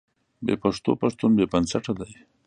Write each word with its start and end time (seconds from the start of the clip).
بې 0.45 0.55
پښتوه 0.63 0.93
پښتون 1.01 1.31
بې 1.37 1.45
بنسټه 1.51 1.93
دی. 1.99 2.11